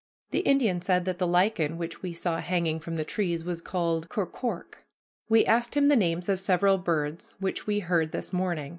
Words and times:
The 0.31 0.39
Indian 0.39 0.81
said 0.81 1.05
that 1.05 1.19
the 1.19 1.27
lichen 1.27 1.77
which 1.77 2.01
we 2.01 2.11
saw 2.11 2.39
hanging 2.39 2.79
from 2.79 2.95
the 2.95 3.03
trees 3.03 3.43
was 3.43 3.61
called 3.61 4.09
chorchorque. 4.09 4.79
We 5.29 5.45
asked 5.45 5.77
him 5.77 5.89
the 5.89 5.95
names 5.95 6.27
of 6.27 6.39
several 6.39 6.79
birds 6.79 7.35
which 7.39 7.67
we 7.67 7.81
heard 7.81 8.11
this 8.11 8.33
morning. 8.33 8.69